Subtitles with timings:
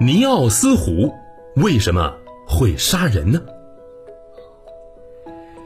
[0.00, 1.14] 尼奥斯湖
[1.54, 2.12] 为什么
[2.48, 3.40] 会杀人呢？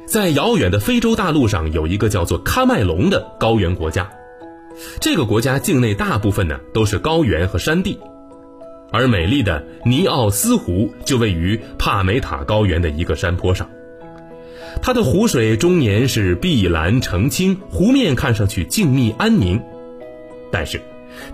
[0.07, 4.11] 在遥远的非洲大陆上，有一个叫做喀麦隆的高原国家。
[5.01, 7.99] 这个国家境内大部分呢都是高原和山地，
[8.93, 13.69] 而美丽的尼奥斯湖就位于帕梅塔高原的一个山坡上。
[14.83, 19.61] 它的湖水终年是碧蓝澄清，湖面看上去静谧安宁。
[20.53, 20.81] 但是，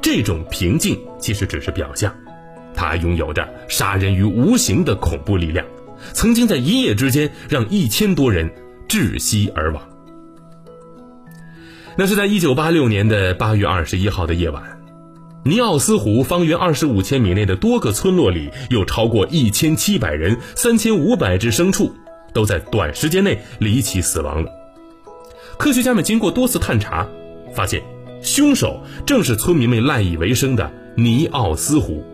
[0.00, 2.14] 这种平静其实只是表象，
[2.74, 5.64] 它拥有着杀人于无形的恐怖力量，
[6.12, 8.50] 曾经在一夜之间让一千多人。
[8.86, 9.82] 窒息而亡。
[11.96, 14.62] 那是在一九八六年的八月二十一号的夜晚，
[15.42, 21.92] 尼奥斯湖方圆二十五千米内的多个村落里，有超过一千七百人、三千五百只牲畜
[22.34, 24.50] 都在短时间内离奇死亡了。
[25.56, 27.08] 科学家们经过多次探查，
[27.54, 27.82] 发现
[28.22, 32.04] 凶手正是村民们赖以为生的尼奥斯湖。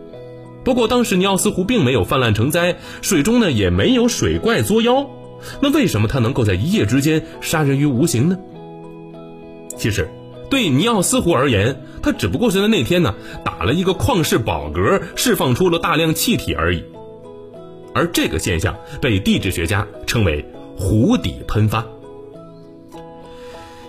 [0.63, 5.09] 不过，当时尼奥斯湖并没有泛滥成灾，水中呢也没有水怪作妖。
[5.59, 8.37] 那为什么他能够在一夜之间杀人于无形呢？
[9.75, 10.07] 其实，
[10.51, 16.83] 对尼奥斯湖而言，它只不过是在那天呢打了一个旷世宝嗝，释放出了大量气体而已。
[17.95, 20.45] 而这个现象被地质学家称为
[20.77, 21.83] 湖底喷发。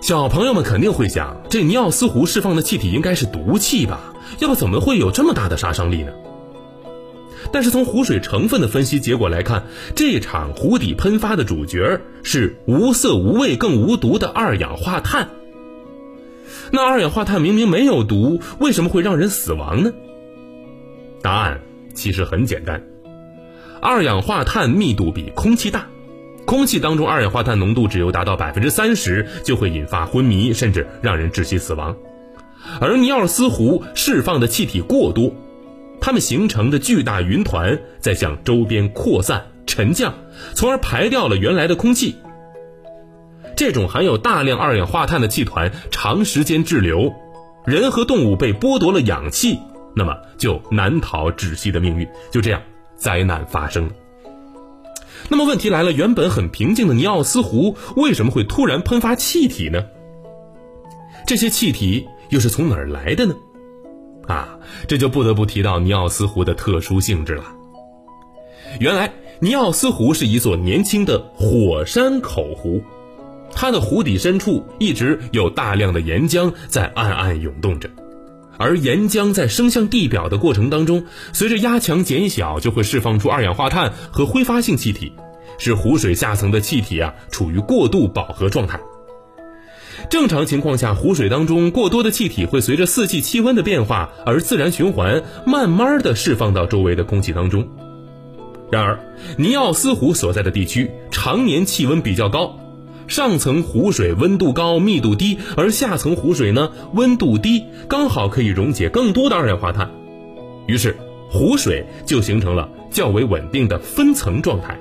[0.00, 4.14] 小朋友们肯定会想，这尼奥斯湖释放的气体应该是毒气吧？
[4.38, 6.12] 要不怎么会有这么大的杀伤力呢？
[7.52, 9.64] 但是从湖水成分的分析结果来看，
[9.94, 15.28] 这场湖底喷发的主角是无色无味更无毒的二氧化碳。
[16.70, 19.92] 那二氧化碳明明没有毒，为什么会让人死亡呢？
[21.20, 21.60] 答案
[21.94, 22.82] 其实很简单，
[23.80, 25.86] 二氧化碳密度比空气大，
[26.46, 31.94] 空气当中二氧化碳浓度只有达到百分之三十，就会引发昏迷，甚至让人窒息死亡。
[32.80, 35.34] 而尼奥斯湖释放的气体过多。
[36.02, 40.12] 它们形成的巨大云团在向周边扩散、沉降，
[40.52, 42.16] 从而排掉了原来的空气。
[43.56, 47.14] 这种含有大量二氧化碳的气团长时间滞留，
[47.64, 49.56] 人和动物被剥夺了氧气，
[49.94, 52.08] 那么就难逃窒息的命运。
[52.32, 52.60] 就这样，
[52.96, 53.92] 灾难发生了。
[55.28, 59.84] 那么问题来了，原本很平静的尼奥斯湖为什么会突然喷发气体呢？
[61.28, 63.36] 这些气体又是从哪儿来的呢？
[64.26, 67.44] 啊，这就不得不提到尼奥斯湖的特殊性质了。
[68.80, 72.82] 原来，尼奥斯湖是一座年轻的火山口湖，
[73.52, 77.90] 它的湖底深处一直有大量的岩浆在暗暗涌动着，
[78.56, 85.12] 而岩浆在升向地表的过程当中，随着压强减小，就会释放出二氧化碳和挥发性气体，
[85.58, 88.80] 使湖水下层的气体啊处于过度饱和状态。
[90.12, 97.66] 正常情况下，湖水当中过多的气体会随着四季气温的变化而自然循环，慢慢的释放到周围的空气当中。
[98.70, 99.00] 然而，
[99.38, 102.58] 尼奥斯湖所在的地区常年气温比较高，
[103.08, 109.90] 上层湖水温度高、密度低，而下层湖水呢温度低，刚好可以溶解更多的二氧化碳，
[110.66, 110.94] 于是
[111.30, 114.78] 湖水就形成了较为稳定的分层状态。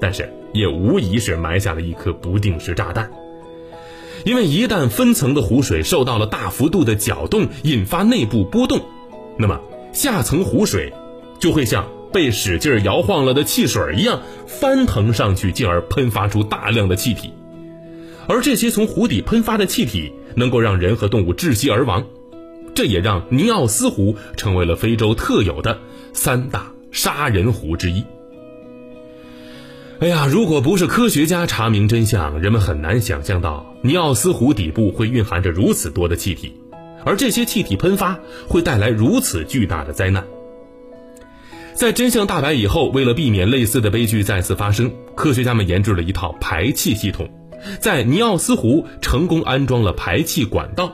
[0.00, 3.10] 但是，也无疑是埋下了一颗不定时炸弹。
[4.26, 8.80] 因为一旦分层的湖水受到了大幅度的搅动，引发内部波动，
[9.38, 9.60] 那么
[9.92, 10.92] 下层湖水
[11.38, 17.32] 就会像被使劲摇晃了的汽水一样翻腾上去，进而喷发出大量的气体。
[18.26, 22.04] 而这些从湖底喷发的气体能够让人和动物窒息而亡，
[22.74, 25.78] 这也让尼奥斯湖成为了非洲特有的
[26.12, 28.02] 三大杀人湖之一。
[29.98, 36.52] 哎呀，如果不是科学家查明真相，人们很难想象到尼奥斯湖底部会蕴含着如此多的气体，
[37.02, 40.22] 而这些气体喷发会带来如此巨大的灾难。
[41.72, 47.26] 在真相大白以后，为了避免类似的悲剧再次发生，科学家们研制了一套排气系统，
[47.80, 50.92] 在尼奥斯湖成功安装了排气管道，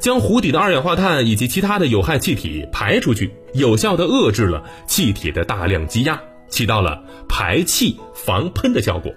[0.00, 6.20] 将湖底的二氧化碳以及其他的有害气体排出去，有效地遏制了气体的大量积压。
[6.52, 9.12] 起到了排气防喷的效果，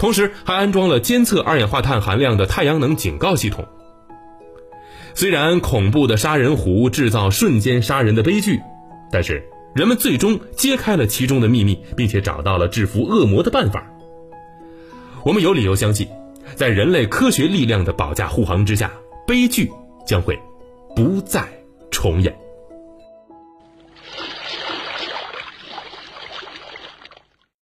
[0.00, 3.64] 同时还安装了监测二氧化碳含量的太阳能警告系统。
[5.14, 8.60] 虽然恐怖的杀人湖制造瞬间杀人的悲剧，
[9.12, 13.86] 但是人们最终揭开了其中的秘密，并且找到了制服恶魔的办法。
[15.22, 16.08] 我们有理由相信，
[16.56, 18.90] 在人类科学力量的保驾护航之下，
[19.26, 19.70] 悲剧
[20.06, 20.36] 将会
[20.96, 21.46] 不再
[21.90, 22.43] 重演。